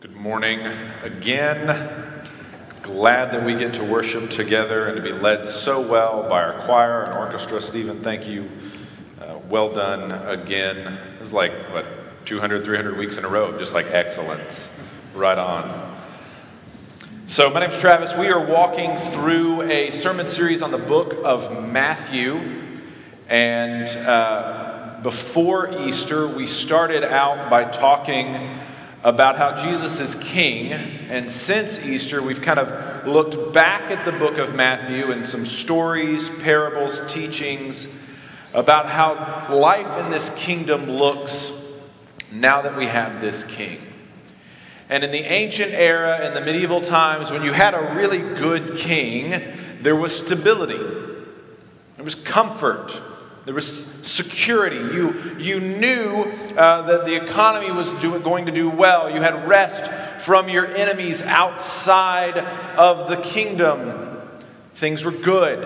[0.00, 0.60] Good morning
[1.02, 1.78] again.
[2.80, 6.58] Glad that we get to worship together and to be led so well by our
[6.60, 7.60] choir and orchestra.
[7.60, 8.50] Stephen, thank you.
[9.20, 10.98] Uh, well done again.
[11.18, 11.84] This is like, what,
[12.24, 14.70] 200, 300 weeks in a row of just like excellence.
[15.14, 15.98] Right on.
[17.26, 18.14] So, my name's Travis.
[18.14, 22.40] We are walking through a sermon series on the book of Matthew.
[23.28, 28.60] And uh, before Easter, we started out by talking
[29.02, 30.72] about how Jesus is king.
[30.72, 35.46] And since Easter, we've kind of looked back at the book of Matthew and some
[35.46, 37.88] stories, parables, teachings
[38.52, 41.52] about how life in this kingdom looks
[42.32, 43.80] now that we have this king.
[44.88, 48.76] And in the ancient era, in the medieval times, when you had a really good
[48.76, 49.40] king,
[49.80, 50.78] there was stability,
[51.96, 53.00] there was comfort,
[53.50, 54.76] there was security.
[54.76, 56.22] You, you knew
[56.56, 59.12] uh, that the economy was do, going to do well.
[59.12, 59.90] You had rest
[60.24, 64.20] from your enemies outside of the kingdom.
[64.74, 65.62] Things were good.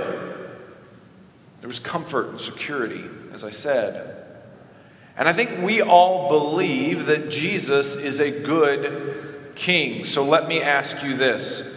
[1.60, 3.04] There was comfort and security,
[3.34, 4.28] as I said.
[5.18, 10.04] And I think we all believe that Jesus is a good king.
[10.04, 11.70] So let me ask you this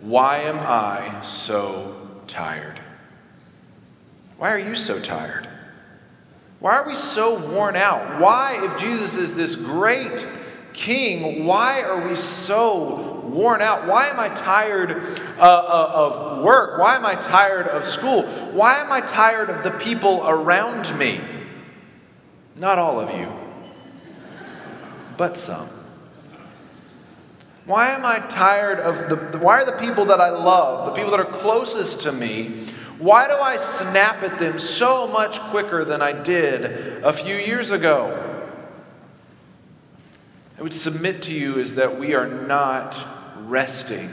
[0.00, 2.78] why am I so tired?
[4.38, 5.48] Why are you so tired?
[6.60, 8.20] Why are we so worn out?
[8.20, 10.26] Why, if Jesus is this great
[10.72, 13.86] king, why are we so worn out?
[13.86, 14.90] Why am I tired
[15.38, 16.78] uh, uh, of work?
[16.78, 18.22] Why am I tired of school?
[18.52, 21.20] Why am I tired of the people around me?
[22.56, 23.30] Not all of you,
[25.16, 25.68] but some.
[27.66, 31.10] Why am I tired of the, why are the people that I love, the people
[31.10, 32.66] that are closest to me,
[32.98, 36.64] why do I snap at them so much quicker than I did
[37.04, 38.22] a few years ago?
[40.58, 42.96] I would submit to you is that we are not
[43.40, 44.10] resting.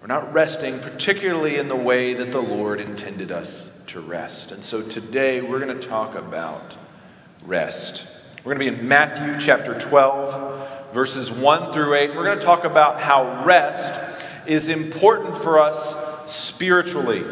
[0.00, 4.52] We're not resting, particularly in the way that the Lord intended us to rest.
[4.52, 6.76] And so today we're going to talk about
[7.44, 8.06] rest.
[8.44, 12.14] We're going to be in Matthew chapter 12, verses 1 through 8.
[12.14, 14.00] We're going to talk about how rest
[14.46, 17.24] is important for us spiritually.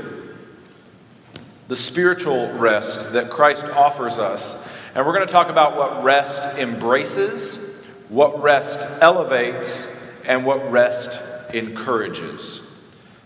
[1.69, 4.57] The spiritual rest that Christ offers us.
[4.95, 7.57] And we're going to talk about what rest embraces,
[8.09, 9.87] what rest elevates,
[10.25, 11.21] and what rest
[11.53, 12.61] encourages.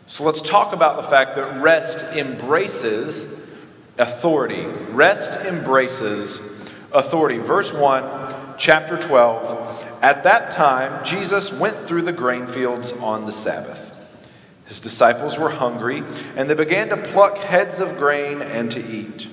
[0.06, 3.40] So let's talk about the fact that rest embraces
[3.98, 4.64] authority.
[4.64, 6.40] Rest embraces
[6.92, 7.38] authority.
[7.38, 9.86] Verse 1, chapter 12.
[10.02, 13.79] At that time, Jesus went through the grain fields on the Sabbath.
[14.70, 16.04] His disciples were hungry,
[16.36, 19.26] and they began to pluck heads of grain and to eat.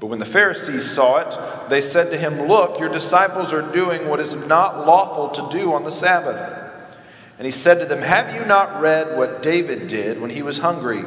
[0.00, 4.08] But when the Pharisees saw it, they said to him, Look, your disciples are doing
[4.08, 6.40] what is not lawful to do on the Sabbath.
[7.36, 10.56] And he said to them, Have you not read what David did when he was
[10.56, 11.04] hungry,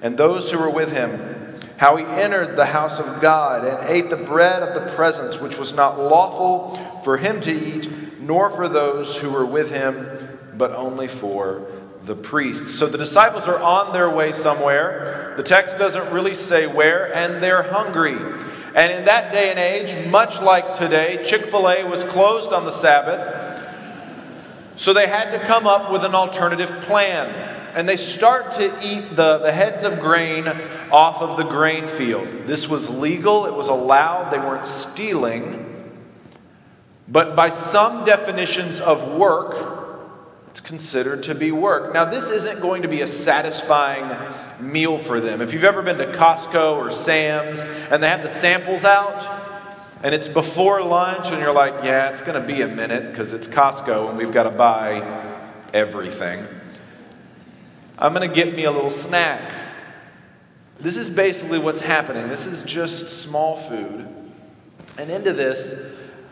[0.00, 1.58] and those who were with him?
[1.78, 5.58] How he entered the house of God and ate the bread of the presence, which
[5.58, 10.70] was not lawful for him to eat, nor for those who were with him, but
[10.70, 11.66] only for
[12.06, 12.70] the priests.
[12.70, 15.34] So the disciples are on their way somewhere.
[15.36, 18.16] The text doesn't really say where, and they're hungry.
[18.74, 22.64] And in that day and age, much like today, Chick fil A was closed on
[22.64, 23.64] the Sabbath.
[24.76, 27.54] So they had to come up with an alternative plan.
[27.74, 30.46] And they start to eat the, the heads of grain
[30.90, 32.36] off of the grain fields.
[32.38, 35.62] This was legal, it was allowed, they weren't stealing.
[37.08, 39.85] But by some definitions of work,
[40.56, 41.92] it's considered to be work.
[41.92, 44.16] Now, this isn't going to be a satisfying
[44.58, 45.42] meal for them.
[45.42, 49.26] If you've ever been to Costco or Sam's and they have the samples out
[50.02, 53.34] and it's before lunch and you're like, yeah, it's going to be a minute because
[53.34, 55.02] it's Costco and we've got to buy
[55.74, 56.46] everything.
[57.98, 59.52] I'm going to get me a little snack.
[60.80, 62.30] This is basically what's happening.
[62.30, 64.08] This is just small food.
[64.96, 65.74] And into this,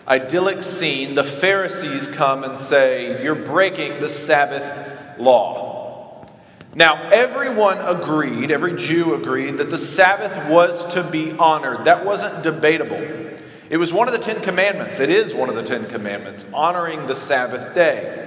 [0.06, 6.26] idyllic scene, the Pharisees come and say, You're breaking the Sabbath law.
[6.74, 11.84] Now, everyone agreed, every Jew agreed, that the Sabbath was to be honored.
[11.84, 13.00] That wasn't debatable.
[13.70, 14.98] It was one of the Ten Commandments.
[14.98, 18.20] It is one of the Ten Commandments, honoring the Sabbath day.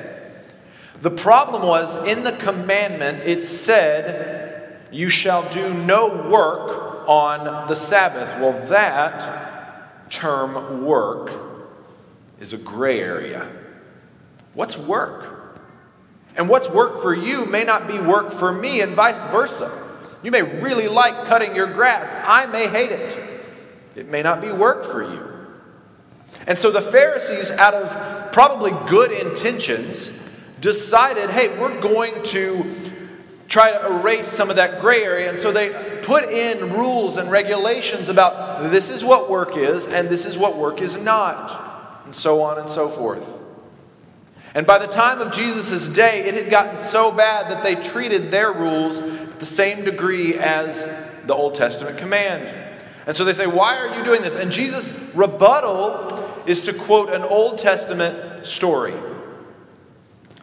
[1.01, 7.75] The problem was in the commandment, it said, You shall do no work on the
[7.75, 8.30] Sabbath.
[8.41, 11.46] Well, that term work
[12.39, 13.49] is a gray area.
[14.53, 15.61] What's work?
[16.35, 19.71] And what's work for you may not be work for me, and vice versa.
[20.23, 22.15] You may really like cutting your grass.
[22.27, 23.43] I may hate it.
[23.95, 25.27] It may not be work for you.
[26.45, 30.11] And so the Pharisees, out of probably good intentions,
[30.61, 32.65] decided hey, we're going to
[33.47, 35.29] try to erase some of that gray area.
[35.29, 40.09] And so they put in rules and regulations about this is what work is and
[40.09, 41.66] this is what work is not,
[42.07, 43.38] and so on and so forth.
[44.56, 48.31] And by the time of Jesus' day, it had gotten so bad that they treated
[48.31, 50.86] their rules the same degree as
[51.25, 52.54] the Old Testament command.
[53.06, 54.36] And so they say, Why are you doing this?
[54.36, 58.94] And Jesus' rebuttal is to quote an Old Testament story.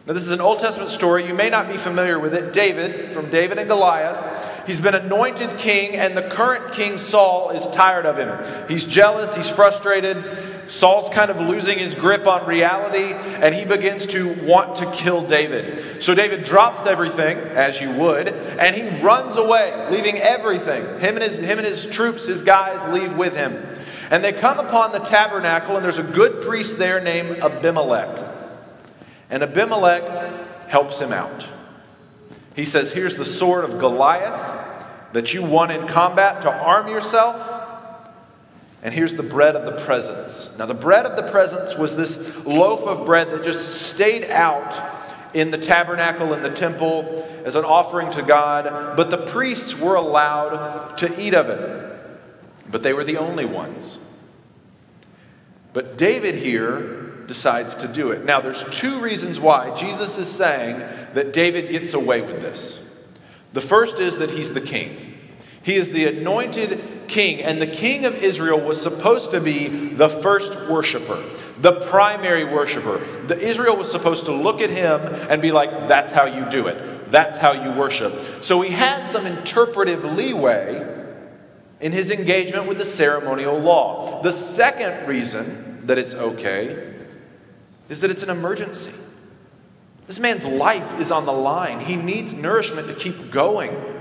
[0.05, 1.25] Now, this is an Old Testament story.
[1.25, 2.53] You may not be familiar with it.
[2.53, 7.65] David, from David and Goliath, he's been anointed king, and the current king, Saul, is
[7.67, 8.67] tired of him.
[8.67, 10.54] He's jealous, he's frustrated.
[10.67, 15.25] Saul's kind of losing his grip on reality, and he begins to want to kill
[15.25, 16.01] David.
[16.01, 20.83] So David drops everything, as you would, and he runs away, leaving everything.
[20.99, 23.63] Him and his, him and his troops, his guys, leave with him.
[24.09, 28.33] And they come upon the tabernacle, and there's a good priest there named Abimelech.
[29.29, 31.47] And Abimelech helps him out.
[32.55, 34.63] He says, Here's the sword of Goliath
[35.13, 37.54] that you won in combat to arm yourself.
[38.85, 40.55] And here's the bread of the presence.
[40.59, 44.79] Now, the bread of the presence was this loaf of bread that just stayed out
[45.33, 49.95] in the tabernacle in the temple as an offering to God, but the priests were
[49.95, 51.99] allowed to eat of it.
[52.69, 53.97] But they were the only ones.
[55.73, 58.23] But David here decides to do it.
[58.23, 60.77] Now, there's two reasons why Jesus is saying
[61.15, 62.87] that David gets away with this.
[63.51, 65.14] The first is that he's the king.
[65.65, 70.07] He is the anointed king, and the king of Israel was supposed to be the
[70.07, 71.27] first worshiper,
[71.59, 72.99] the primary worshiper.
[73.25, 76.67] The Israel was supposed to look at him and be like, that's how you do
[76.67, 77.09] it.
[77.11, 78.43] That's how you worship.
[78.43, 80.87] So he has some interpretive leeway
[81.79, 84.21] in his engagement with the ceremonial law.
[84.21, 86.93] The second reason that it's okay
[87.89, 88.91] is that it's an emergency.
[90.05, 91.79] This man's life is on the line.
[91.79, 93.94] He needs nourishment to keep going.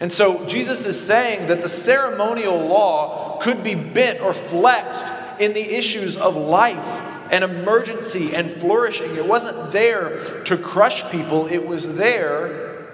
[0.00, 5.52] And so Jesus is saying that the ceremonial law could be bent or flexed in
[5.52, 9.14] the issues of life and emergency and flourishing.
[9.16, 12.88] It wasn't there to crush people, it was there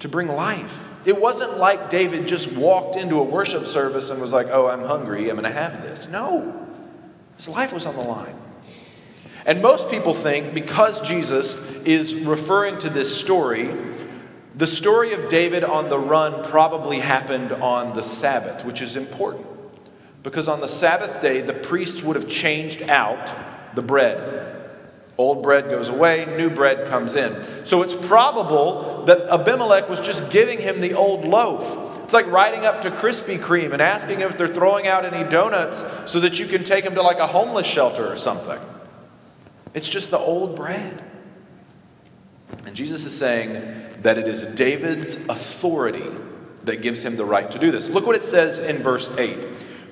[0.00, 0.86] to bring life.
[1.04, 4.84] It wasn't like David just walked into a worship service and was like, oh, I'm
[4.84, 6.08] hungry, I'm going to have this.
[6.08, 6.66] No,
[7.36, 8.34] his life was on the line.
[9.46, 13.70] And most people think because Jesus is referring to this story,
[14.58, 19.46] the story of David on the run probably happened on the Sabbath, which is important.
[20.24, 23.34] Because on the Sabbath day, the priests would have changed out
[23.76, 24.56] the bread.
[25.16, 27.64] Old bread goes away, new bread comes in.
[27.64, 32.02] So it's probable that Abimelech was just giving him the old loaf.
[32.02, 35.84] It's like riding up to Krispy Kreme and asking if they're throwing out any donuts
[36.10, 38.58] so that you can take them to like a homeless shelter or something.
[39.72, 41.04] It's just the old bread.
[42.66, 46.10] And Jesus is saying, that it is David's authority
[46.64, 47.88] that gives him the right to do this.
[47.88, 49.36] Look what it says in verse 8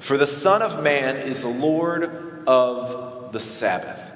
[0.00, 4.12] For the Son of Man is Lord of the Sabbath.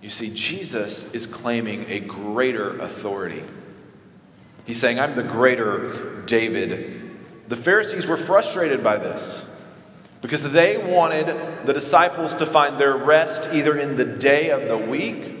[0.00, 3.44] You see, Jesus is claiming a greater authority.
[4.66, 7.10] He's saying, I'm the greater David.
[7.48, 9.48] The Pharisees were frustrated by this
[10.20, 14.78] because they wanted the disciples to find their rest either in the day of the
[14.78, 15.31] week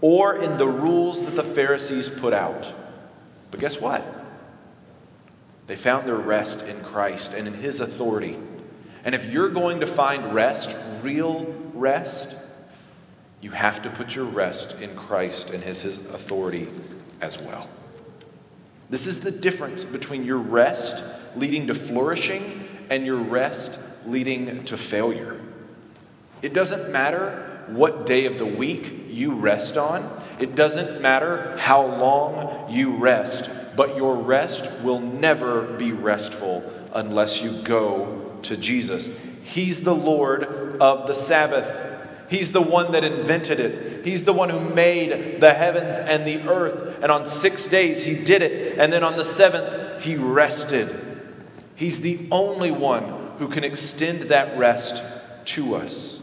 [0.00, 2.72] or in the rules that the Pharisees put out.
[3.50, 4.04] But guess what?
[5.66, 8.38] They found their rest in Christ and in His authority.
[9.04, 12.36] And if you're going to find rest, real rest,
[13.40, 16.68] you have to put your rest in Christ and His, His authority
[17.20, 17.68] as well.
[18.88, 21.04] This is the difference between your rest
[21.36, 25.40] leading to flourishing and your rest leading to failure.
[26.42, 30.20] It doesn't matter what day of the week you rest on.
[30.40, 37.42] It doesn't matter how long you rest, but your rest will never be restful unless
[37.42, 39.10] you go to Jesus.
[39.42, 40.44] He's the Lord
[40.80, 41.88] of the Sabbath.
[42.30, 44.06] He's the one that invented it.
[44.06, 46.98] He's the one who made the heavens and the earth.
[47.02, 48.78] And on six days, He did it.
[48.78, 50.94] And then on the seventh, He rested.
[51.74, 53.04] He's the only one
[53.38, 55.02] who can extend that rest
[55.46, 56.19] to us.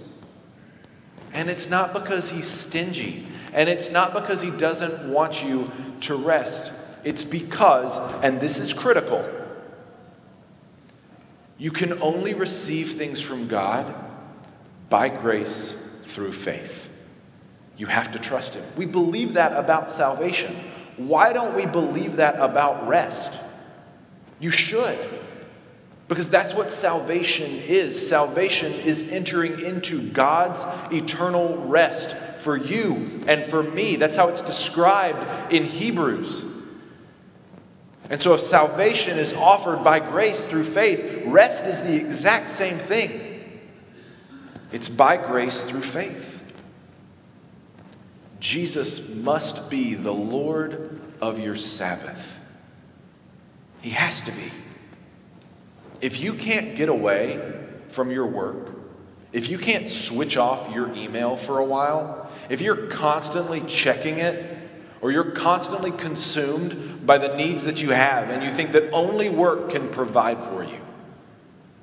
[1.38, 3.28] And it's not because he's stingy.
[3.54, 6.74] And it's not because he doesn't want you to rest.
[7.04, 9.24] It's because, and this is critical,
[11.60, 13.94] you can only receive things from God
[14.90, 15.74] by grace
[16.06, 16.90] through faith.
[17.78, 18.64] You have to trust Him.
[18.76, 20.56] We believe that about salvation.
[20.98, 23.40] Why don't we believe that about rest?
[24.40, 24.98] You should.
[26.08, 28.08] Because that's what salvation is.
[28.08, 33.98] Salvation is entering into God's eternal rest for you and for me.
[33.98, 36.46] That's how it's described in Hebrews.
[38.10, 42.78] And so, if salvation is offered by grace through faith, rest is the exact same
[42.78, 43.60] thing.
[44.72, 46.42] It's by grace through faith.
[48.40, 52.40] Jesus must be the Lord of your Sabbath.
[53.82, 54.52] He has to be.
[56.02, 57.42] If you can't get away
[57.90, 58.70] from your work,
[59.32, 64.58] if you can't switch off your email for a while, if you're constantly checking it,
[65.02, 69.30] or you're constantly consumed by the needs that you have and you think that only
[69.30, 70.80] work can provide for you,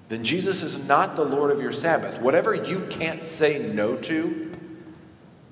[0.08, 2.20] then Jesus is not the Lord of your Sabbath.
[2.20, 4.52] Whatever you can't say no to,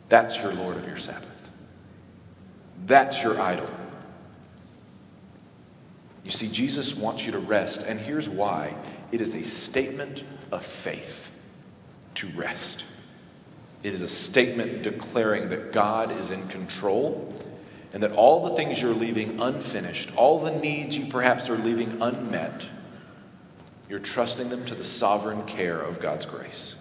[0.08, 1.28] that's your Lord of your Sabbath.
[2.84, 3.68] That's your idol.
[6.24, 8.74] You see, Jesus wants you to rest, and here's why
[9.10, 11.30] it is a statement of faith
[12.14, 12.84] to rest.
[13.82, 17.34] It is a statement declaring that God is in control
[17.92, 22.00] and that all the things you're leaving unfinished, all the needs you perhaps are leaving
[22.00, 22.66] unmet,
[23.88, 26.76] you're trusting them to the sovereign care of God's grace.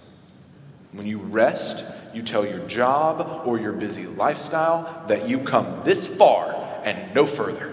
[0.94, 1.84] When you rest,
[2.14, 7.26] you tell your job or your busy lifestyle that you come this far and no
[7.26, 7.71] further.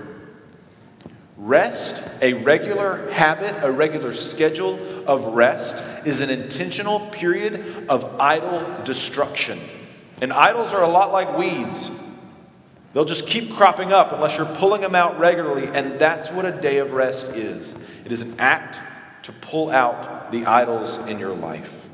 [1.39, 4.77] Rest, a regular habit, a regular schedule
[5.07, 9.61] of rest, is an intentional period of idol destruction.
[10.21, 11.93] And idols are a lot like weeds.
[12.93, 16.51] They'll just keep cropping up unless you're pulling them out regularly, and that's what a
[16.51, 17.73] day of rest is.
[18.05, 18.81] It is an act
[19.23, 21.87] to pull out the idols in your life.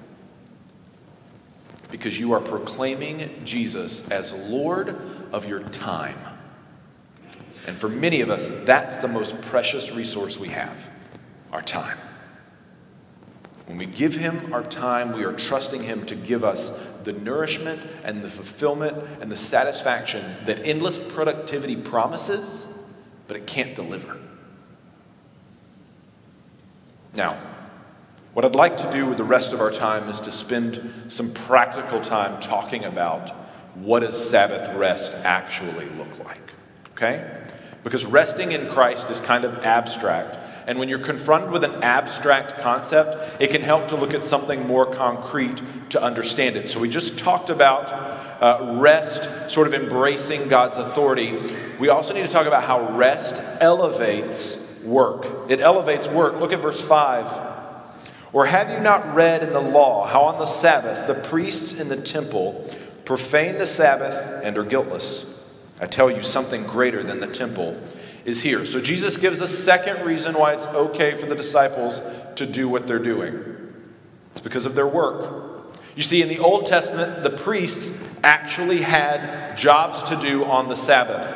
[1.90, 4.96] Because you are proclaiming Jesus as Lord
[5.32, 6.16] of your time.
[7.66, 10.88] And for many of us, that's the most precious resource we have
[11.52, 11.98] our time.
[13.66, 16.70] When we give Him our time, we are trusting Him to give us
[17.04, 22.66] the nourishment and the fulfillment and the satisfaction that endless productivity promises,
[23.28, 24.18] but it can't deliver.
[27.14, 27.38] Now,
[28.34, 31.32] what I'd like to do with the rest of our time is to spend some
[31.32, 33.30] practical time talking about
[33.76, 36.40] what does Sabbath rest actually look like.
[36.92, 37.24] Okay?
[37.84, 40.38] Because resting in Christ is kind of abstract.
[40.66, 44.66] And when you're confronted with an abstract concept, it can help to look at something
[44.66, 46.70] more concrete to understand it.
[46.70, 47.92] So we just talked about
[48.42, 51.38] uh, rest, sort of embracing God's authority.
[51.78, 55.50] We also need to talk about how rest elevates work.
[55.50, 56.40] It elevates work.
[56.40, 57.52] Look at verse 5.
[58.32, 61.88] Or have you not read in the law how on the Sabbath the priests in
[61.88, 62.68] the temple
[63.04, 65.26] profane the Sabbath and are guiltless?
[65.80, 67.80] I tell you, something greater than the temple
[68.24, 68.64] is here.
[68.64, 72.00] So Jesus gives a second reason why it's okay for the disciples
[72.36, 73.54] to do what they're doing
[74.34, 75.72] it's because of their work.
[75.94, 80.74] You see, in the Old Testament, the priests actually had jobs to do on the
[80.74, 81.32] Sabbath.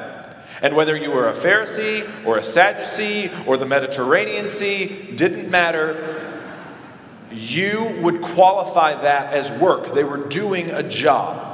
[0.60, 6.42] And whether you were a Pharisee or a Sadducee or the Mediterranean Sea, didn't matter.
[7.30, 9.94] You would qualify that as work.
[9.94, 11.47] They were doing a job.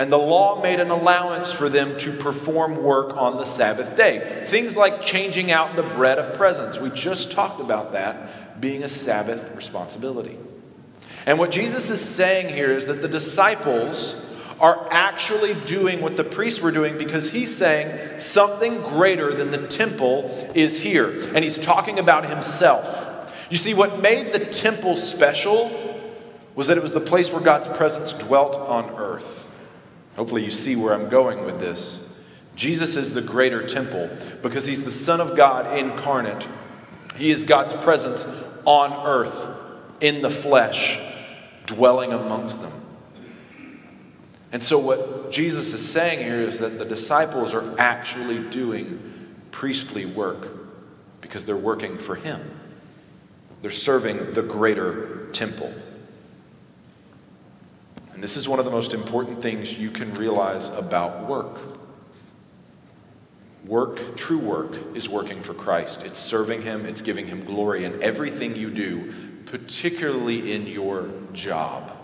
[0.00, 4.44] And the law made an allowance for them to perform work on the Sabbath day.
[4.46, 6.78] Things like changing out the bread of presence.
[6.78, 10.38] We just talked about that being a Sabbath responsibility.
[11.26, 14.14] And what Jesus is saying here is that the disciples
[14.58, 19.66] are actually doing what the priests were doing because he's saying something greater than the
[19.68, 21.10] temple is here.
[21.34, 23.36] And he's talking about himself.
[23.50, 25.70] You see, what made the temple special
[26.54, 29.48] was that it was the place where God's presence dwelt on earth.
[30.20, 32.06] Hopefully, you see where I'm going with this.
[32.54, 34.10] Jesus is the greater temple
[34.42, 36.46] because he's the Son of God incarnate.
[37.16, 38.26] He is God's presence
[38.66, 39.48] on earth
[40.02, 41.00] in the flesh,
[41.64, 42.70] dwelling amongst them.
[44.52, 49.00] And so, what Jesus is saying here is that the disciples are actually doing
[49.52, 50.48] priestly work
[51.22, 52.42] because they're working for Him.
[53.62, 55.72] They're serving the greater temple.
[58.20, 61.58] And this is one of the most important things you can realize about work.
[63.64, 66.04] Work, true work, is working for Christ.
[66.04, 69.14] It's serving Him, it's giving Him glory in everything you do,
[69.46, 71.96] particularly in your job.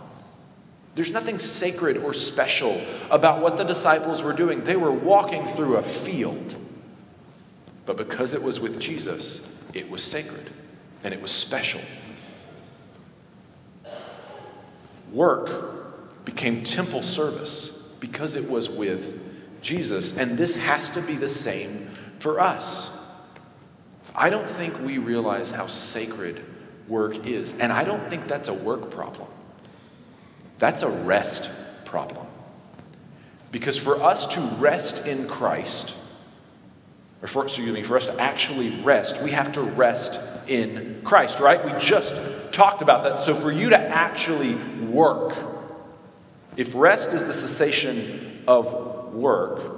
[0.95, 2.81] There's nothing sacred or special
[3.11, 4.65] about what the disciples were doing.
[4.65, 6.57] They were walking through a field.
[7.85, 10.49] But because it was with Jesus, it was sacred
[11.05, 11.83] and it was special.
[15.13, 15.76] Work
[16.37, 19.19] became temple service because it was with
[19.63, 20.19] Jesus.
[20.19, 22.95] And this has to be the same for us.
[24.15, 26.45] I don't think we realize how sacred
[26.89, 27.55] work is.
[27.59, 29.29] And I don't think that's a work problem,
[30.59, 31.51] that's a rest
[31.87, 32.27] problem.
[33.51, 35.95] Because for us to rest in Christ,
[37.23, 41.41] or for, excuse me, for us to actually rest, we have to rest in Christ,
[41.41, 41.65] right?
[41.65, 42.21] We just
[42.53, 43.19] talked about that.
[43.19, 45.56] So for you to actually work,
[46.57, 49.77] if rest is the cessation of work,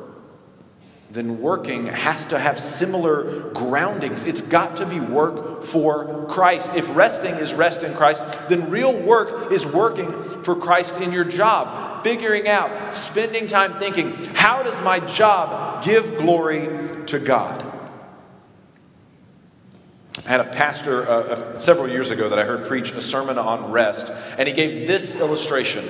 [1.11, 4.25] then working has to have similar groundings.
[4.25, 6.71] It's got to be work for Christ.
[6.75, 11.25] If resting is rest in Christ, then real work is working for Christ in your
[11.25, 17.65] job, figuring out, spending time thinking, how does my job give glory to God?
[20.27, 23.71] I had a pastor uh, several years ago that I heard preach a sermon on
[23.71, 25.89] rest, and he gave this illustration.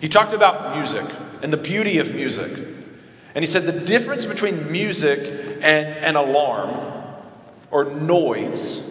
[0.00, 1.04] He talked about music
[1.42, 2.52] and the beauty of music.
[3.34, 7.04] And he said the difference between music and an alarm
[7.70, 8.82] or noise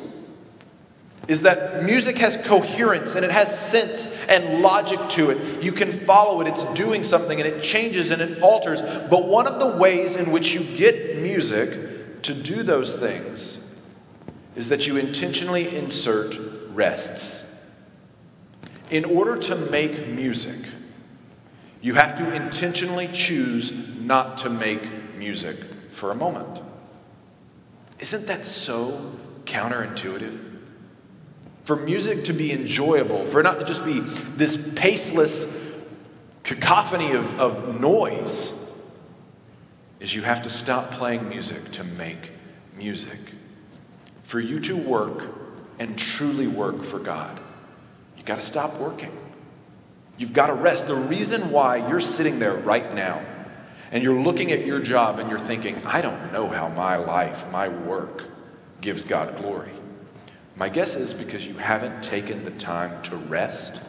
[1.28, 5.64] is that music has coherence and it has sense and logic to it.
[5.64, 8.82] You can follow it, it's doing something and it changes and it alters.
[8.82, 13.60] But one of the ways in which you get music to do those things
[14.56, 16.38] is that you intentionally insert
[16.70, 17.42] rests.
[18.92, 20.60] In order to make music,
[21.86, 24.82] you have to intentionally choose not to make
[25.18, 25.56] music
[25.92, 26.60] for a moment.
[28.00, 29.14] Isn't that so
[29.44, 30.36] counterintuitive?
[31.64, 35.46] For music to be enjoyable, for it not to just be this paceless
[36.42, 38.52] cacophony of, of noise,
[40.00, 42.32] is you have to stop playing music to make
[42.76, 43.20] music.
[44.24, 45.28] For you to work
[45.78, 47.40] and truly work for God,
[48.18, 49.16] you got to stop working.
[50.18, 50.88] You've got to rest.
[50.88, 53.22] The reason why you're sitting there right now
[53.92, 57.50] and you're looking at your job and you're thinking, I don't know how my life,
[57.52, 58.24] my work
[58.82, 59.72] gives God glory.
[60.56, 63.82] My guess is because you haven't taken the time to rest,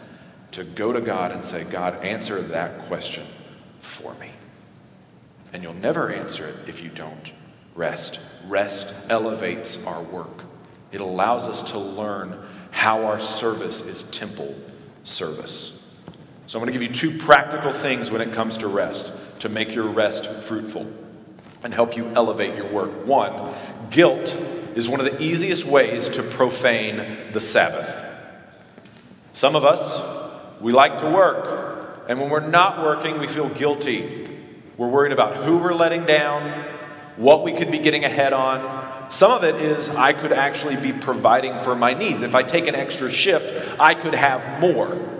[0.53, 3.25] to go to God and say, God, answer that question
[3.79, 4.31] for me.
[5.53, 7.33] And you'll never answer it if you don't
[7.77, 8.19] rest.
[8.47, 10.43] Rest elevates our work,
[10.93, 14.55] it allows us to learn how our service is temple
[15.05, 15.76] service.
[16.47, 19.49] So I'm going to give you two practical things when it comes to rest to
[19.49, 20.87] make your rest fruitful
[21.65, 23.05] and help you elevate your work.
[23.05, 23.53] One,
[23.91, 24.37] guilt
[24.77, 28.05] is one of the easiest ways to profane the Sabbath.
[29.33, 30.01] Some of us,
[30.61, 34.29] we like to work, and when we're not working, we feel guilty.
[34.77, 36.65] We're worried about who we're letting down,
[37.17, 39.11] what we could be getting ahead on.
[39.11, 42.23] Some of it is I could actually be providing for my needs.
[42.23, 45.16] If I take an extra shift, I could have more.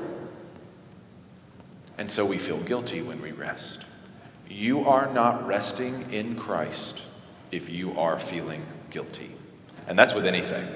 [1.99, 3.81] And so we feel guilty when we rest.
[4.49, 7.03] You are not resting in Christ
[7.51, 9.31] if you are feeling guilty.
[9.89, 10.67] And that's with anything.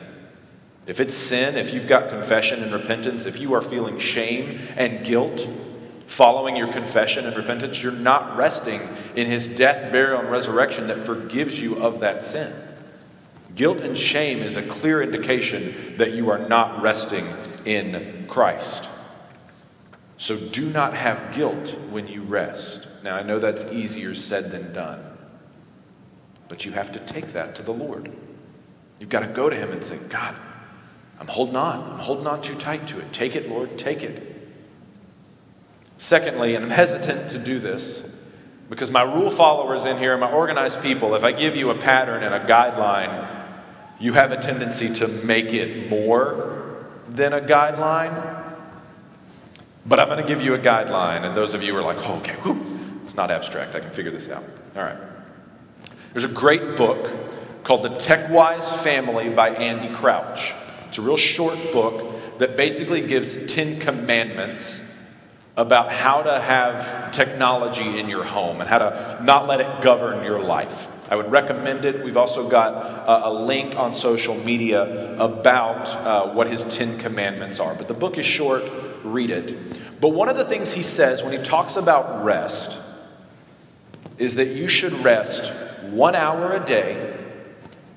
[0.86, 5.04] If it's sin, if you've got confession and repentance, if you are feeling shame and
[5.04, 5.46] guilt
[6.06, 8.80] following your confession and repentance, you're not resting
[9.14, 12.52] in his death, burial, and resurrection that forgives you of that sin.
[13.54, 17.26] Guilt and shame is a clear indication that you are not resting
[17.64, 18.88] in Christ.
[20.20, 22.86] So do not have guilt when you rest.
[23.02, 25.02] Now, I know that's easier said than done,
[26.46, 28.12] but you have to take that to the Lord.
[28.98, 30.36] You've got to go to Him and say, God,
[31.18, 31.92] I'm holding on.
[31.92, 33.14] I'm holding on too tight to it.
[33.14, 34.50] Take it, Lord, take it.
[35.96, 38.14] Secondly, and I'm hesitant to do this
[38.68, 42.22] because my rule followers in here, my organized people, if I give you a pattern
[42.22, 43.26] and a guideline,
[43.98, 46.76] you have a tendency to make it more
[47.08, 48.39] than a guideline.
[49.86, 51.98] But I'm going to give you a guideline, and those of you who are like,
[52.08, 53.74] oh, okay, whew, it's not abstract.
[53.74, 54.44] I can figure this out.
[54.76, 54.98] All right.
[56.12, 60.54] There's a great book called The TechWise Family by Andy Crouch.
[60.88, 64.82] It's a real short book that basically gives 10 commandments
[65.56, 70.24] about how to have technology in your home and how to not let it govern
[70.24, 70.88] your life.
[71.10, 72.04] I would recommend it.
[72.04, 77.60] We've also got a, a link on social media about uh, what his 10 commandments
[77.60, 77.74] are.
[77.74, 78.62] But the book is short,
[79.04, 80.00] read it.
[80.00, 82.78] But one of the things he says when he talks about rest
[84.18, 85.52] is that you should rest
[85.90, 87.16] one hour a day,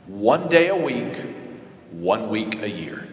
[0.08, 1.24] one day a week,
[1.92, 3.08] one week a year.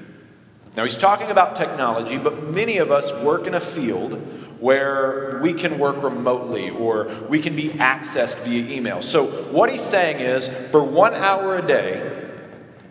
[0.76, 4.14] Now, he's talking about technology, but many of us work in a field
[4.61, 9.03] where we can work remotely or we can be accessed via email.
[9.03, 12.31] So, what he's saying is for one hour a day,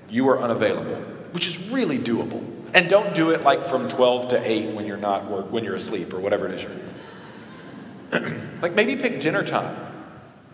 [0.10, 0.96] you are unavailable,
[1.32, 2.44] which is really doable.
[2.74, 5.76] And don't do it like from 12 to 8 when you're not work, when you're
[5.76, 8.22] asleep or whatever it is you're
[8.62, 9.76] like maybe pick dinner time.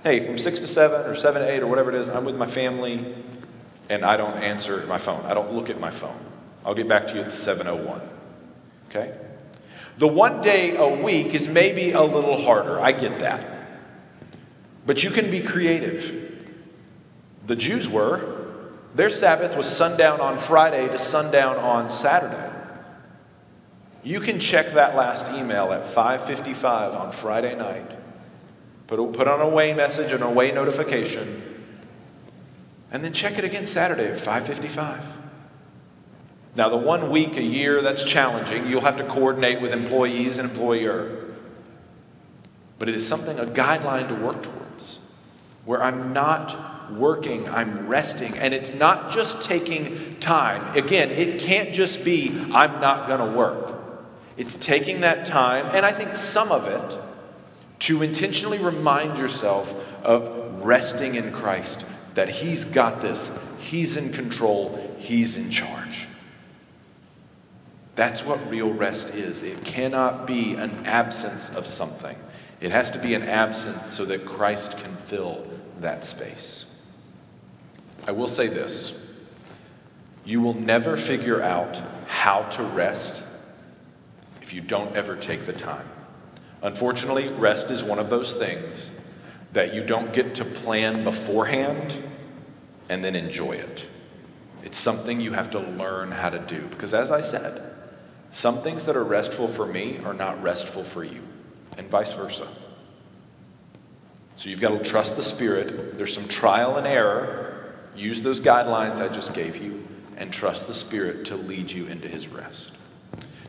[0.04, 2.36] Hey, from 6 to 7 or 7 to 8 or whatever it is, I'm with
[2.36, 3.16] my family.
[3.90, 5.26] and I don't answer my phone.
[5.26, 6.20] I don't look at my phone.
[6.66, 8.02] I'll get back to you at 7:01.
[8.90, 9.14] Okay?
[9.98, 12.80] The one day a week is maybe a little harder.
[12.80, 13.46] I get that.
[14.86, 16.14] But you can be creative.
[17.46, 18.35] The Jews were.
[18.96, 22.50] Their Sabbath was sundown on Friday to sundown on Saturday.
[24.04, 27.92] You can check that last email at 5:55 on Friday night.
[28.88, 31.44] Put, put on a away message, and a away notification,
[32.90, 35.04] and then check it again Saturday at 5:55.
[36.56, 40.50] Now, the one week a year that's challenging, you'll have to coordinate with employees and
[40.50, 41.34] employer.
[42.80, 45.00] But it is something, a guideline to work towards,
[45.66, 48.38] where I'm not working, I'm resting.
[48.38, 50.76] And it's not just taking time.
[50.76, 53.76] Again, it can't just be, I'm not going to work.
[54.38, 57.00] It's taking that time, and I think some of it,
[57.80, 64.94] to intentionally remind yourself of resting in Christ, that He's got this, He's in control,
[64.98, 66.08] He's in charge.
[67.96, 69.42] That's what real rest is.
[69.42, 72.18] It cannot be an absence of something,
[72.60, 75.48] it has to be an absence so that Christ can fill
[75.80, 76.65] that space.
[78.08, 79.02] I will say this
[80.26, 83.24] you will never figure out how to rest
[84.42, 85.88] if you don't ever take the time.
[86.64, 88.90] Unfortunately, rest is one of those things
[89.54, 92.04] that you don't get to plan beforehand
[92.90, 93.88] and then enjoy it.
[94.64, 96.62] It's something you have to learn how to do.
[96.68, 97.62] Because as I said,
[98.32, 101.22] some things that are restful for me are not restful for you,
[101.78, 102.48] and vice versa.
[104.36, 105.98] So you've got to trust the Spirit.
[105.98, 107.45] There's some trial and error.
[107.96, 112.08] Use those guidelines I just gave you and trust the Spirit to lead you into
[112.08, 112.72] His rest.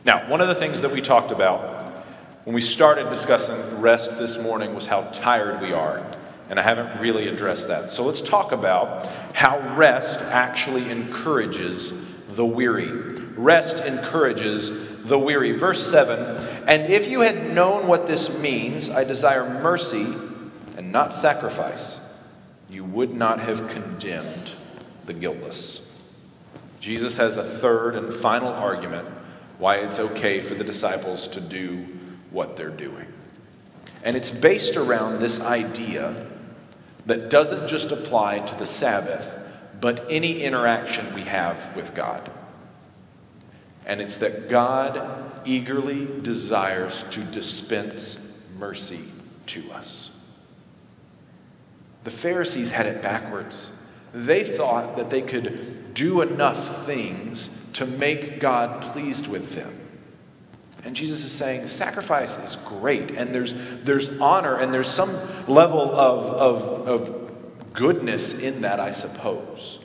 [0.05, 1.87] Now, one of the things that we talked about
[2.45, 6.05] when we started discussing rest this morning was how tired we are.
[6.49, 7.91] And I haven't really addressed that.
[7.91, 11.91] So let's talk about how rest actually encourages
[12.29, 12.89] the weary.
[13.35, 14.71] Rest encourages
[15.03, 15.51] the weary.
[15.51, 16.19] Verse 7
[16.67, 20.07] And if you had known what this means, I desire mercy
[20.77, 21.99] and not sacrifice,
[22.69, 24.53] you would not have condemned
[25.05, 25.89] the guiltless.
[26.79, 29.07] Jesus has a third and final argument
[29.57, 31.87] why it's okay for the disciples to do
[32.31, 33.07] what they're doing.
[34.03, 36.27] And it's based around this idea
[37.05, 39.33] that doesn't just apply to the Sabbath,
[39.79, 42.29] but any interaction we have with God.
[43.85, 48.19] And it's that God eagerly desires to dispense
[48.57, 48.99] mercy
[49.47, 50.16] to us.
[52.07, 53.69] The Pharisees had it backwards.
[54.13, 59.77] They thought that they could do enough things to make God pleased with them.
[60.85, 65.11] And Jesus is saying sacrifice is great, and there's, there's honor, and there's some
[65.49, 69.79] level of, of, of goodness in that, I suppose.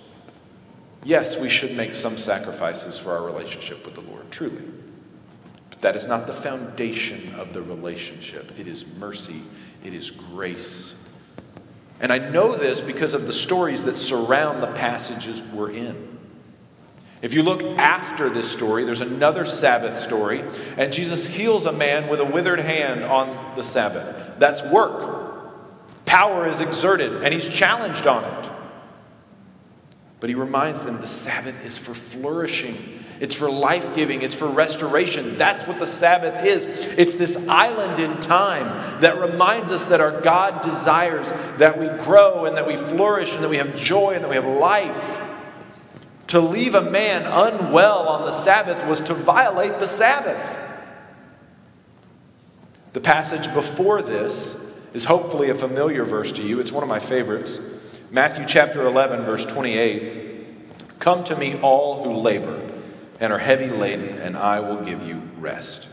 [1.02, 4.62] Yes, we should make some sacrifices for our relationship with the Lord, truly.
[5.70, 8.52] But that is not the foundation of the relationship.
[8.60, 9.42] It is mercy,
[9.84, 11.01] it is grace.
[12.02, 16.18] And I know this because of the stories that surround the passages we're in.
[17.22, 20.42] If you look after this story, there's another Sabbath story,
[20.76, 24.40] and Jesus heals a man with a withered hand on the Sabbath.
[24.40, 25.20] That's work.
[26.04, 28.51] Power is exerted, and he's challenged on it.
[30.22, 32.76] But he reminds them the Sabbath is for flourishing.
[33.18, 34.22] It's for life giving.
[34.22, 35.36] It's for restoration.
[35.36, 36.64] That's what the Sabbath is.
[36.96, 42.44] It's this island in time that reminds us that our God desires that we grow
[42.44, 45.20] and that we flourish and that we have joy and that we have life.
[46.28, 50.60] To leave a man unwell on the Sabbath was to violate the Sabbath.
[52.92, 54.56] The passage before this
[54.94, 56.60] is hopefully a familiar verse to you.
[56.60, 57.58] It's one of my favorites.
[58.14, 60.98] Matthew chapter 11, verse 28.
[60.98, 62.60] Come to me, all who labor
[63.18, 65.88] and are heavy laden, and I will give you rest.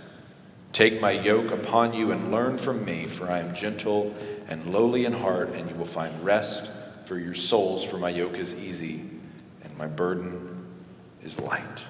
[0.74, 4.14] Take my yoke upon you and learn from me, for I am gentle
[4.50, 6.70] and lowly in heart, and you will find rest
[7.06, 9.06] for your souls, for my yoke is easy
[9.64, 10.68] and my burden
[11.24, 11.86] is light.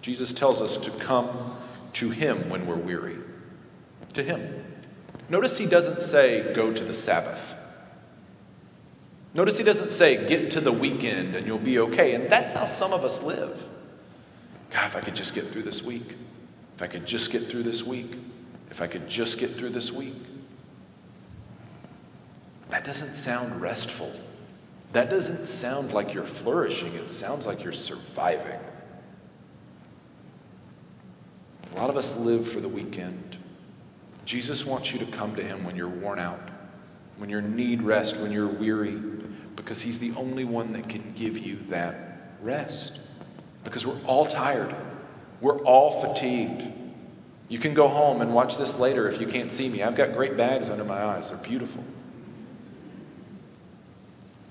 [0.00, 1.58] Jesus tells us to come
[1.92, 3.18] to Him when we're weary.
[4.14, 4.64] To Him.
[5.28, 7.54] Notice He doesn't say, go to the Sabbath.
[9.34, 12.14] Notice He doesn't say, get to the weekend and you'll be okay.
[12.14, 13.66] And that's how some of us live.
[14.70, 16.16] God, if I could just get through this week.
[16.76, 18.16] If I could just get through this week.
[18.70, 20.14] If I could just get through this week.
[22.70, 24.10] That doesn't sound restful.
[24.92, 28.58] That doesn't sound like you're flourishing, it sounds like you're surviving.
[31.72, 33.38] A lot of us live for the weekend.
[34.26, 36.40] Jesus wants you to come to Him when you're worn out,
[37.16, 38.96] when you need rest, when you're weary,
[39.56, 43.00] because He's the only one that can give you that rest.
[43.64, 44.74] Because we're all tired,
[45.40, 46.66] we're all fatigued.
[47.48, 49.82] You can go home and watch this later if you can't see me.
[49.82, 51.84] I've got great bags under my eyes, they're beautiful.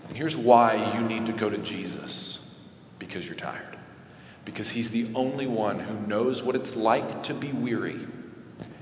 [0.08, 2.56] And here's why you need to go to Jesus
[3.00, 3.78] because you're tired.
[4.44, 8.08] Because he's the only one who knows what it's like to be weary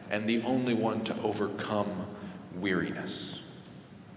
[0.09, 2.07] and the only one to overcome
[2.55, 3.38] weariness.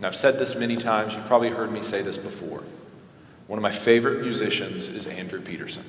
[0.03, 2.65] And I've said this many times, you've probably heard me say this before.
[3.47, 5.85] One of my favorite musicians is Andrew Peterson.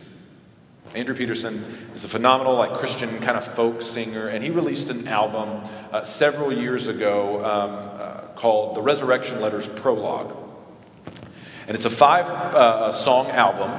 [0.93, 1.55] Andrew Peterson
[1.95, 6.03] is a phenomenal, like Christian kind of folk singer, and he released an album uh,
[6.03, 10.31] several years ago um, uh, called The Resurrection Letters Prologue.
[11.67, 13.71] And it's a five uh, song album,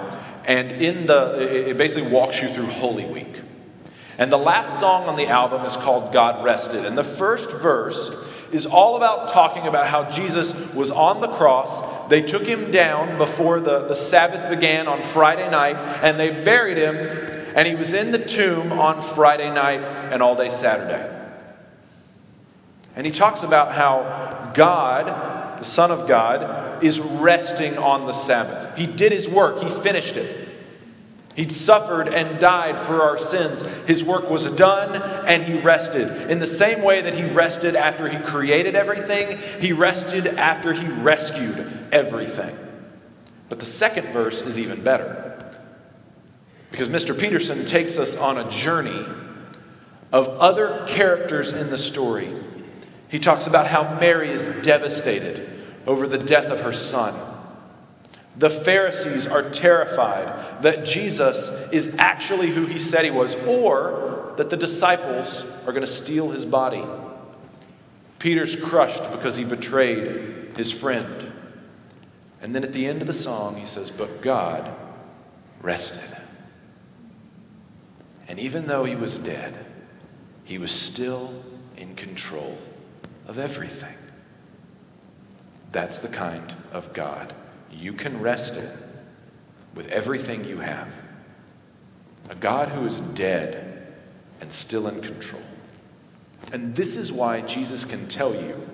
[0.46, 3.40] and in the, it basically walks you through Holy Week.
[4.18, 6.84] And the last song on the album is called God Rested.
[6.84, 8.10] And the first verse
[8.54, 12.08] is all about talking about how Jesus was on the cross.
[12.08, 16.76] They took him down before the, the Sabbath began on Friday night, and they buried
[16.76, 16.94] him,
[17.56, 21.10] and he was in the tomb on Friday night and all day Saturday.
[22.94, 28.78] And he talks about how God, the Son of God, is resting on the Sabbath.
[28.78, 30.43] He did his work, he finished it.
[31.34, 33.62] He'd suffered and died for our sins.
[33.86, 36.30] His work was done and he rested.
[36.30, 40.86] In the same way that he rested after he created everything, he rested after he
[40.86, 42.56] rescued everything.
[43.48, 45.30] But the second verse is even better.
[46.70, 47.18] Because Mr.
[47.18, 49.04] Peterson takes us on a journey
[50.12, 52.32] of other characters in the story.
[53.08, 55.48] He talks about how Mary is devastated
[55.86, 57.33] over the death of her son.
[58.36, 64.50] The Pharisees are terrified that Jesus is actually who he said he was, or that
[64.50, 66.84] the disciples are going to steal his body.
[68.18, 71.32] Peter's crushed because he betrayed his friend.
[72.42, 74.74] And then at the end of the song, he says, But God
[75.62, 76.16] rested.
[78.26, 79.64] And even though he was dead,
[80.44, 81.44] he was still
[81.76, 82.58] in control
[83.28, 83.94] of everything.
[85.70, 87.32] That's the kind of God
[87.74, 88.68] you can rest in
[89.74, 90.88] with everything you have.
[92.30, 93.94] A God who is dead
[94.40, 95.42] and still in control.
[96.52, 98.68] And this is why Jesus can tell you,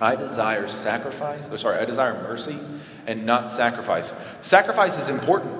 [0.00, 2.58] I desire sacrifice, oh, sorry, I desire mercy
[3.06, 4.14] and not sacrifice.
[4.42, 5.52] Sacrifice is important.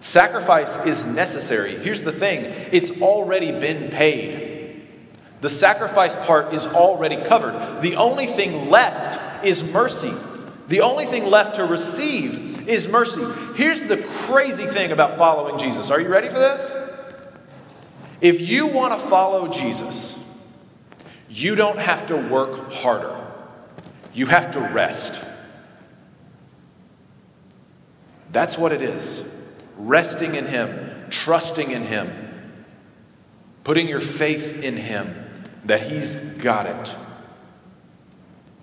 [0.00, 1.76] Sacrifice is necessary.
[1.76, 4.86] Here's the thing it's already been paid.
[5.40, 7.82] The sacrifice part is already covered.
[7.82, 10.12] The only thing left is mercy.
[10.68, 13.24] The only thing left to receive is mercy.
[13.54, 15.90] Here's the crazy thing about following Jesus.
[15.90, 16.72] Are you ready for this?
[18.20, 20.18] If you want to follow Jesus,
[21.30, 23.16] you don't have to work harder,
[24.12, 25.22] you have to rest.
[28.32, 29.26] That's what it is.
[29.78, 32.10] Resting in Him, trusting in Him,
[33.64, 35.14] putting your faith in Him
[35.64, 36.94] that He's got it.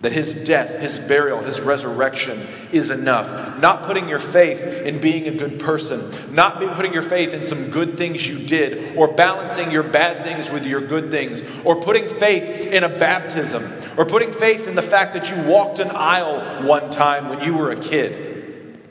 [0.01, 3.57] That his death, his burial, his resurrection is enough.
[3.59, 7.71] Not putting your faith in being a good person, not putting your faith in some
[7.71, 12.07] good things you did, or balancing your bad things with your good things, or putting
[12.07, 16.67] faith in a baptism, or putting faith in the fact that you walked an aisle
[16.67, 18.81] one time when you were a kid.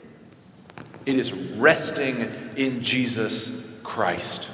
[1.05, 4.49] It is resting in Jesus Christ.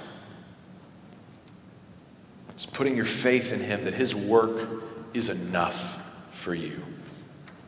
[2.49, 4.83] It's putting your faith in him that his work
[5.13, 5.97] is enough
[6.41, 6.81] for you.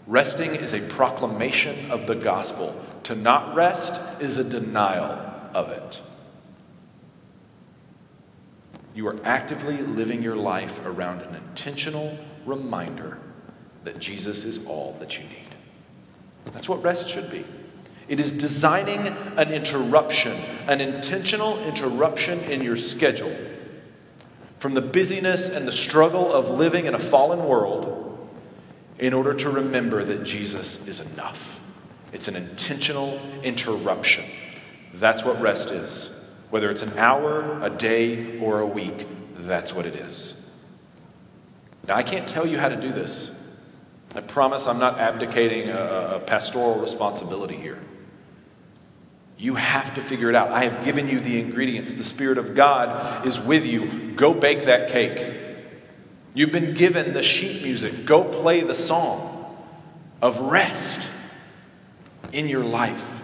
[0.07, 2.75] Resting is a proclamation of the gospel.
[3.03, 5.19] To not rest is a denial
[5.53, 6.01] of it.
[8.95, 13.19] You are actively living your life around an intentional reminder
[13.83, 15.55] that Jesus is all that you need.
[16.45, 17.45] That's what rest should be.
[18.07, 19.07] It is designing
[19.37, 20.33] an interruption,
[20.67, 23.35] an intentional interruption in your schedule
[24.59, 28.02] from the busyness and the struggle of living in a fallen world
[28.99, 31.59] in order to remember that Jesus is enough.
[32.11, 34.23] It's an intentional interruption.
[34.93, 36.09] That's what rest is.
[36.51, 40.39] Whether it's an hour, a day, or a week, that's what it is.
[41.87, 43.31] Now, I can't tell you how to do this.
[44.15, 47.79] I promise I'm not abdicating a, a pastoral responsibility here.
[49.37, 50.51] You have to figure it out.
[50.51, 51.93] I have given you the ingredients.
[51.93, 54.11] The Spirit of God is with you.
[54.11, 55.42] Go bake that cake.
[56.33, 58.05] You've been given the sheet music.
[58.05, 59.55] Go play the song
[60.21, 61.07] of rest
[62.31, 63.21] in your life.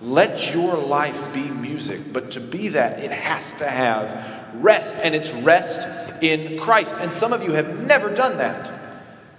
[0.00, 5.14] Let your life be music, but to be that, it has to have rest, and
[5.14, 5.86] it's rest
[6.22, 6.96] in Christ.
[6.98, 8.72] And some of you have never done that.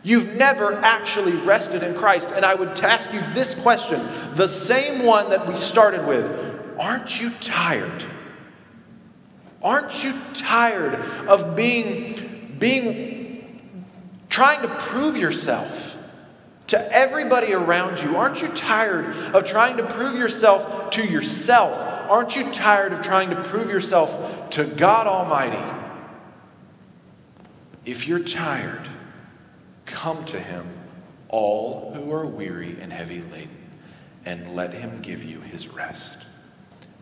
[0.04, 2.32] You've never actually rested in Christ.
[2.36, 7.22] And I would ask you this question the same one that we started with Aren't
[7.22, 8.04] you tired?
[9.62, 10.96] Aren't you tired
[11.28, 13.11] of being, being,
[14.32, 15.98] trying to prove yourself
[16.68, 18.16] to everybody around you?
[18.16, 21.78] Aren't you tired of trying to prove yourself to yourself?
[22.10, 25.62] Aren't you tired of trying to prove yourself to God Almighty?
[27.86, 28.88] If you're tired,
[29.86, 30.66] come to Him,
[31.28, 33.50] all who are weary and heavy laden,
[34.24, 36.26] and let Him give you His rest.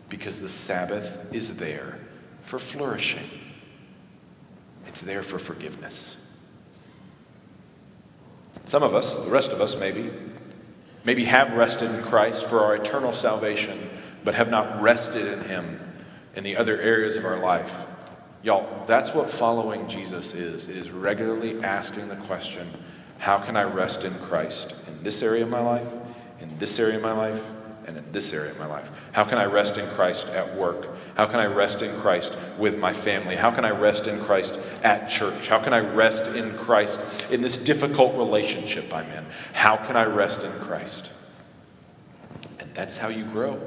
[0.08, 1.98] Because the Sabbath is there
[2.42, 3.28] for flourishing,
[4.86, 6.19] it's there for forgiveness.
[8.70, 10.12] Some of us, the rest of us maybe,
[11.02, 13.90] maybe have rested in Christ for our eternal salvation,
[14.22, 15.80] but have not rested in Him
[16.36, 17.84] in the other areas of our life.
[18.44, 20.68] Y'all, that's what following Jesus is.
[20.68, 22.70] It is regularly asking the question
[23.18, 25.88] how can I rest in Christ in this area of my life,
[26.38, 27.44] in this area of my life,
[27.88, 28.88] and in this area of my life?
[29.10, 30.86] How can I rest in Christ at work?
[31.20, 33.36] How can I rest in Christ with my family?
[33.36, 35.48] How can I rest in Christ at church?
[35.48, 39.26] How can I rest in Christ in this difficult relationship I'm in?
[39.52, 41.10] How can I rest in Christ?
[42.58, 43.60] And that's how you grow.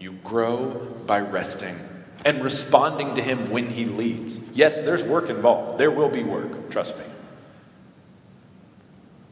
[0.00, 0.68] You grow
[1.06, 1.76] by resting
[2.24, 4.38] and responding to Him when He leads.
[4.54, 5.76] Yes, there's work involved.
[5.76, 7.04] There will be work, trust me.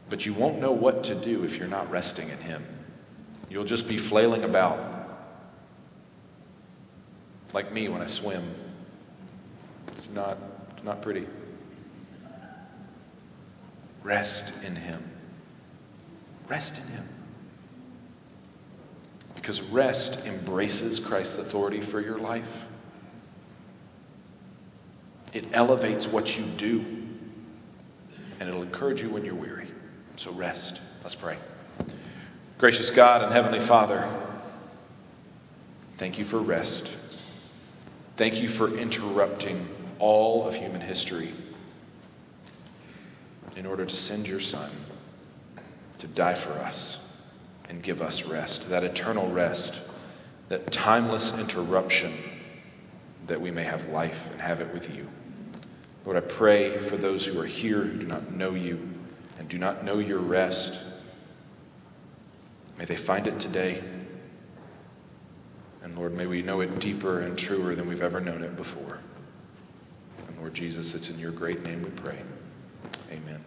[0.07, 2.63] But you won't know what to do if you're not resting in Him.
[3.49, 4.96] You'll just be flailing about.
[7.57, 8.53] Like me when I swim.
[9.87, 10.37] It's not,
[10.75, 11.25] it's not pretty.
[14.03, 15.03] Rest in Him.
[16.47, 17.09] Rest in Him.
[19.33, 22.67] Because rest embraces Christ's authority for your life.
[25.33, 26.85] It elevates what you do,
[28.39, 29.65] and it'll encourage you when you're weary.
[30.15, 30.79] So rest.
[31.01, 31.37] Let's pray.
[32.59, 34.07] Gracious God and Heavenly Father,
[35.97, 36.91] thank you for rest.
[38.17, 39.67] Thank you for interrupting
[39.99, 41.29] all of human history
[43.55, 44.71] in order to send your Son
[45.99, 47.15] to die for us
[47.69, 49.81] and give us rest, that eternal rest,
[50.49, 52.11] that timeless interruption
[53.27, 55.07] that we may have life and have it with you.
[56.03, 58.79] Lord, I pray for those who are here who do not know you
[59.37, 60.81] and do not know your rest.
[62.79, 63.83] May they find it today.
[65.87, 68.99] And Lord, may we know it deeper and truer than we've ever known it before.
[70.27, 72.19] And Lord Jesus, it's in your great name we pray.
[73.09, 73.41] Amen.